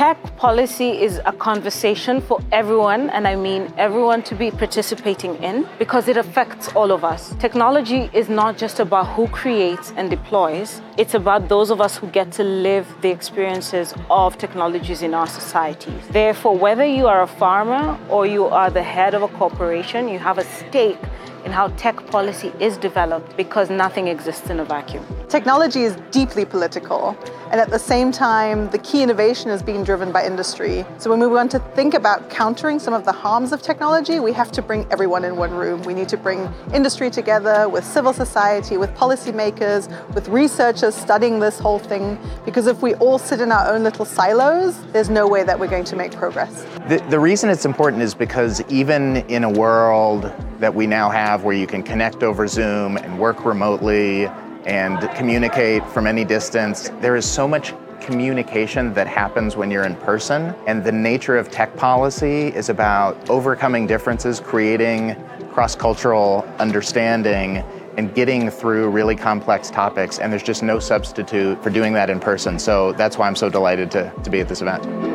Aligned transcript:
Tech 0.00 0.34
policy 0.38 1.02
is 1.02 1.20
a 1.26 1.32
conversation 1.32 2.22
for 2.22 2.40
everyone, 2.52 3.10
and 3.10 3.28
I 3.28 3.36
mean 3.36 3.70
everyone 3.76 4.22
to 4.22 4.34
be 4.34 4.50
participating 4.50 5.34
in 5.42 5.68
because 5.78 6.08
it 6.08 6.16
affects 6.16 6.68
all 6.74 6.90
of 6.90 7.04
us. 7.04 7.34
Technology 7.38 8.08
is 8.14 8.30
not 8.30 8.56
just 8.56 8.80
about 8.80 9.08
who 9.08 9.28
creates 9.28 9.92
and 9.98 10.08
deploys, 10.08 10.80
it's 10.96 11.12
about 11.12 11.50
those 11.50 11.68
of 11.68 11.82
us 11.82 11.98
who 11.98 12.06
get 12.06 12.32
to 12.32 12.42
live 12.42 12.86
the 13.02 13.10
experiences 13.10 13.92
of 14.08 14.38
technologies 14.38 15.02
in 15.02 15.12
our 15.12 15.26
societies. 15.26 16.02
Therefore, 16.08 16.56
whether 16.56 16.86
you 16.86 17.06
are 17.06 17.20
a 17.20 17.26
farmer 17.26 17.98
or 18.08 18.24
you 18.24 18.46
are 18.46 18.70
the 18.70 18.82
head 18.82 19.12
of 19.12 19.20
a 19.20 19.28
corporation, 19.28 20.08
you 20.08 20.18
have 20.18 20.38
a 20.38 20.44
stake 20.44 20.96
in 21.44 21.52
how 21.52 21.68
tech 21.76 21.96
policy 22.06 22.52
is 22.60 22.76
developed 22.76 23.36
because 23.36 23.70
nothing 23.70 24.08
exists 24.08 24.50
in 24.50 24.60
a 24.60 24.64
vacuum. 24.64 25.04
Technology 25.28 25.82
is 25.82 25.96
deeply 26.10 26.44
political, 26.44 27.16
and 27.52 27.60
at 27.60 27.70
the 27.70 27.78
same 27.78 28.10
time, 28.10 28.68
the 28.70 28.78
key 28.78 29.02
innovation 29.02 29.48
is 29.50 29.62
being 29.62 29.84
driven 29.84 30.10
by 30.10 30.26
industry. 30.26 30.84
So 30.98 31.08
when 31.08 31.20
we 31.20 31.28
want 31.28 31.50
to 31.52 31.60
think 31.76 31.94
about 31.94 32.30
countering 32.30 32.80
some 32.80 32.94
of 32.94 33.04
the 33.04 33.12
harms 33.12 33.52
of 33.52 33.62
technology, 33.62 34.18
we 34.18 34.32
have 34.32 34.50
to 34.52 34.62
bring 34.62 34.86
everyone 34.90 35.24
in 35.24 35.36
one 35.36 35.52
room. 35.52 35.82
We 35.82 35.94
need 35.94 36.08
to 36.08 36.16
bring 36.16 36.52
industry 36.74 37.10
together 37.10 37.68
with 37.68 37.84
civil 37.84 38.12
society, 38.12 38.76
with 38.76 38.90
policymakers, 38.94 39.88
with 40.14 40.28
researchers 40.28 40.96
studying 40.96 41.38
this 41.38 41.60
whole 41.60 41.78
thing, 41.78 42.18
because 42.44 42.66
if 42.66 42.82
we 42.82 42.94
all 42.96 43.18
sit 43.18 43.40
in 43.40 43.52
our 43.52 43.72
own 43.72 43.84
little 43.84 44.04
silos, 44.04 44.80
there's 44.92 45.10
no 45.10 45.28
way 45.28 45.44
that 45.44 45.58
we're 45.58 45.68
going 45.68 45.84
to 45.84 45.96
make 45.96 46.12
progress. 46.12 46.64
The, 46.88 47.04
the 47.08 47.20
reason 47.20 47.50
it's 47.50 47.64
important 47.64 48.02
is 48.02 48.14
because 48.14 48.62
even 48.68 49.18
in 49.28 49.44
a 49.44 49.50
world 49.50 50.32
that 50.60 50.74
we 50.74 50.86
now 50.86 51.08
have 51.08 51.42
where 51.42 51.56
you 51.56 51.66
can 51.66 51.82
connect 51.82 52.22
over 52.22 52.46
Zoom 52.46 52.98
and 52.98 53.18
work 53.18 53.44
remotely 53.44 54.26
and 54.66 55.00
communicate 55.16 55.84
from 55.88 56.06
any 56.06 56.24
distance, 56.24 56.90
there 57.00 57.16
is 57.16 57.24
so 57.24 57.48
much 57.48 57.72
communication 58.00 58.92
that 58.94 59.06
happens 59.06 59.56
when 59.56 59.70
you're 59.70 59.84
in 59.84 59.96
person. 59.96 60.54
And 60.66 60.84
the 60.84 60.92
nature 60.92 61.36
of 61.36 61.50
tech 61.50 61.74
policy 61.76 62.48
is 62.48 62.68
about 62.68 63.30
overcoming 63.30 63.86
differences, 63.86 64.38
creating 64.38 65.16
cross 65.50 65.74
cultural 65.74 66.46
understanding, 66.58 67.58
and 67.96 68.14
getting 68.14 68.50
through 68.50 68.90
really 68.90 69.16
complex 69.16 69.70
topics. 69.70 70.18
And 70.18 70.32
there's 70.32 70.42
just 70.42 70.62
no 70.62 70.78
substitute 70.78 71.62
for 71.62 71.70
doing 71.70 71.92
that 71.94 72.08
in 72.08 72.20
person. 72.20 72.58
So 72.58 72.92
that's 72.92 73.18
why 73.18 73.26
I'm 73.26 73.36
so 73.36 73.48
delighted 73.48 73.90
to, 73.92 74.12
to 74.22 74.30
be 74.30 74.40
at 74.40 74.48
this 74.48 74.62
event. 74.62 75.09